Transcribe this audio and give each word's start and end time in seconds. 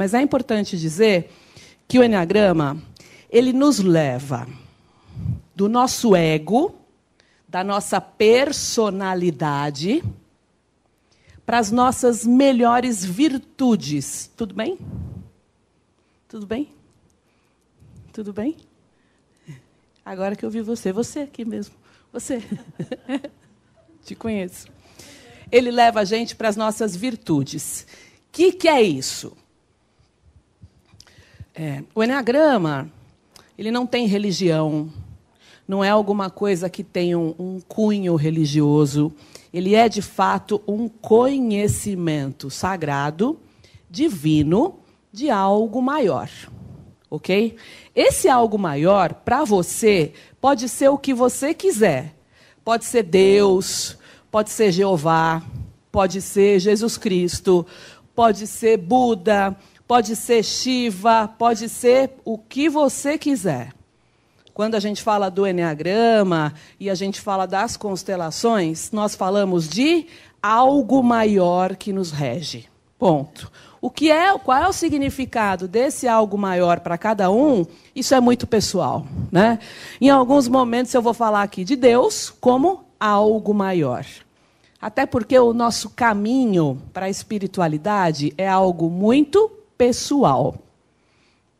Mas 0.00 0.14
é 0.14 0.22
importante 0.22 0.78
dizer 0.78 1.30
que 1.86 1.98
o 1.98 2.02
Enneagrama, 2.02 2.82
ele 3.28 3.52
nos 3.52 3.80
leva 3.80 4.48
do 5.54 5.68
nosso 5.68 6.16
ego, 6.16 6.74
da 7.46 7.62
nossa 7.62 8.00
personalidade, 8.00 10.02
para 11.44 11.58
as 11.58 11.70
nossas 11.70 12.24
melhores 12.24 13.04
virtudes. 13.04 14.30
Tudo 14.34 14.54
bem? 14.54 14.78
Tudo 16.26 16.46
bem? 16.46 16.72
Tudo 18.10 18.32
bem? 18.32 18.56
Agora 20.02 20.34
que 20.34 20.46
eu 20.46 20.50
vi 20.50 20.62
você, 20.62 20.94
você 20.94 21.20
aqui 21.20 21.44
mesmo. 21.44 21.74
Você. 22.10 22.42
Te 24.02 24.14
conheço. 24.14 24.66
Ele 25.52 25.70
leva 25.70 26.00
a 26.00 26.06
gente 26.06 26.34
para 26.34 26.48
as 26.48 26.56
nossas 26.56 26.96
virtudes. 26.96 27.86
O 28.30 28.32
que, 28.32 28.52
que 28.52 28.66
é 28.66 28.80
isso? 28.80 29.36
É, 31.54 31.82
o 31.94 32.02
Enneagrama, 32.02 32.90
ele 33.58 33.70
não 33.70 33.86
tem 33.86 34.06
religião, 34.06 34.90
não 35.66 35.84
é 35.84 35.90
alguma 35.90 36.30
coisa 36.30 36.68
que 36.68 36.82
tenha 36.82 37.18
um, 37.18 37.34
um 37.38 37.60
cunho 37.60 38.16
religioso. 38.16 39.12
Ele 39.52 39.74
é, 39.74 39.88
de 39.88 40.02
fato, 40.02 40.62
um 40.66 40.88
conhecimento 40.88 42.50
sagrado, 42.50 43.38
divino, 43.88 44.80
de 45.12 45.30
algo 45.30 45.82
maior. 45.82 46.28
Ok? 47.08 47.56
Esse 47.94 48.28
algo 48.28 48.58
maior, 48.58 49.14
para 49.14 49.44
você, 49.44 50.12
pode 50.40 50.68
ser 50.68 50.88
o 50.88 50.98
que 50.98 51.12
você 51.12 51.52
quiser. 51.52 52.14
Pode 52.64 52.84
ser 52.84 53.02
Deus, 53.02 53.96
pode 54.30 54.50
ser 54.50 54.70
Jeová, 54.70 55.42
pode 55.90 56.20
ser 56.20 56.60
Jesus 56.60 56.96
Cristo, 56.96 57.66
pode 58.14 58.46
ser 58.46 58.76
Buda, 58.76 59.56
pode 59.90 60.14
ser 60.14 60.44
Shiva, 60.44 61.26
pode 61.36 61.68
ser 61.68 62.12
o 62.24 62.38
que 62.38 62.68
você 62.68 63.18
quiser. 63.18 63.72
Quando 64.54 64.76
a 64.76 64.78
gente 64.78 65.02
fala 65.02 65.28
do 65.28 65.44
Enneagrama 65.44 66.54
e 66.78 66.88
a 66.88 66.94
gente 66.94 67.20
fala 67.20 67.44
das 67.44 67.76
constelações, 67.76 68.92
nós 68.92 69.16
falamos 69.16 69.68
de 69.68 70.06
algo 70.40 71.02
maior 71.02 71.74
que 71.74 71.92
nos 71.92 72.12
rege. 72.12 72.68
Ponto. 73.00 73.50
O 73.80 73.90
que 73.90 74.12
é, 74.12 74.38
qual 74.38 74.58
é 74.58 74.68
o 74.68 74.72
significado 74.72 75.66
desse 75.66 76.06
algo 76.06 76.38
maior 76.38 76.78
para 76.78 76.96
cada 76.96 77.28
um? 77.28 77.66
Isso 77.92 78.14
é 78.14 78.20
muito 78.20 78.46
pessoal, 78.46 79.04
né? 79.32 79.58
Em 80.00 80.08
alguns 80.08 80.46
momentos 80.46 80.94
eu 80.94 81.02
vou 81.02 81.14
falar 81.14 81.42
aqui 81.42 81.64
de 81.64 81.74
Deus 81.74 82.32
como 82.40 82.84
algo 83.00 83.52
maior. 83.52 84.06
Até 84.80 85.04
porque 85.04 85.36
o 85.36 85.52
nosso 85.52 85.90
caminho 85.90 86.80
para 86.92 87.06
a 87.06 87.10
espiritualidade 87.10 88.32
é 88.38 88.48
algo 88.48 88.88
muito 88.88 89.56
pessoal. 89.80 90.56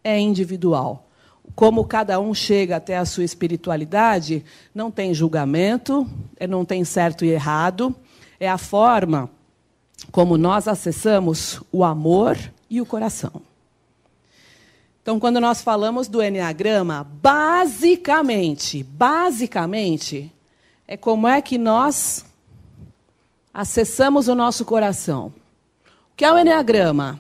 É 0.05 0.19
individual. 0.19 1.07
Como 1.55 1.87
cada 1.87 2.21
um 2.21 2.35
chega 2.35 2.77
até 2.77 2.99
a 2.99 3.07
sua 3.07 3.25
espiritualidade, 3.25 4.45
não 4.75 4.91
tem 4.91 5.15
julgamento, 5.15 6.07
é, 6.37 6.47
não 6.47 6.63
tem 6.63 6.85
certo 6.85 7.25
e 7.25 7.31
errado, 7.31 7.97
é 8.39 8.47
a 8.47 8.59
forma 8.59 9.31
como 10.13 10.37
nós 10.37 10.69
acessamos 10.69 11.63
o 11.73 11.83
amor 11.83 12.37
e 12.69 12.79
o 12.79 12.85
coração. 12.85 13.41
Então, 15.01 15.19
quando 15.19 15.41
nós 15.41 15.63
falamos 15.63 16.07
do 16.07 16.23
Enneagrama, 16.23 17.09
basicamente, 17.23 18.83
basicamente, 18.83 20.31
é 20.87 20.95
como 20.95 21.27
é 21.27 21.41
que 21.41 21.57
nós 21.57 22.27
acessamos 23.53 24.29
o 24.29 24.35
nosso 24.35 24.63
coração. 24.67 25.33
O 26.13 26.17
que 26.17 26.25
é 26.25 26.31
o 26.31 26.39
Enneagrama? 26.39 27.19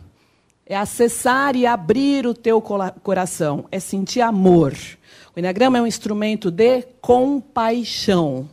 É 0.70 0.76
acessar 0.76 1.54
e 1.56 1.66
abrir 1.66 2.26
o 2.28 2.32
teu 2.32 2.62
coração, 2.62 3.64
é 3.72 3.80
sentir 3.80 4.20
amor. 4.20 4.72
O 5.34 5.40
Enneagrama 5.40 5.78
é 5.78 5.82
um 5.82 5.86
instrumento 5.86 6.48
de 6.48 6.82
compaixão, 7.00 8.48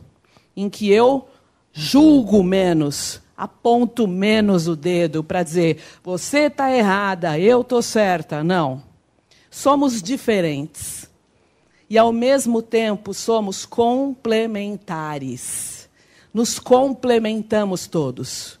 em 0.56 0.68
que 0.68 0.90
eu 0.90 1.28
julgo 1.72 2.42
menos, 2.42 3.22
aponto 3.36 4.08
menos 4.08 4.66
o 4.66 4.74
dedo 4.74 5.22
para 5.22 5.44
dizer 5.44 5.80
você 6.02 6.46
está 6.46 6.72
errada, 6.72 7.38
eu 7.38 7.60
estou 7.60 7.80
certa. 7.80 8.42
Não. 8.42 8.82
Somos 9.48 10.02
diferentes. 10.02 11.08
E, 11.88 11.96
ao 11.96 12.12
mesmo 12.12 12.62
tempo, 12.62 13.14
somos 13.14 13.64
complementares. 13.64 15.88
Nos 16.34 16.58
complementamos 16.58 17.86
todos. 17.86 18.57